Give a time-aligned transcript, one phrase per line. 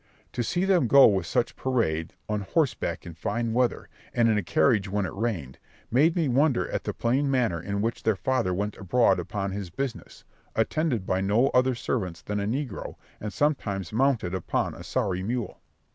[0.33, 4.41] To see them go with such parade, on horseback in fine weather, and in a
[4.41, 5.59] carriage when it rained,
[5.91, 9.69] made me wonder at the plain manner in which their father went abroad upon his
[9.69, 10.23] business,
[10.55, 15.61] attended by no other servant than a negro, and sometimes mounted upon a sorry mule.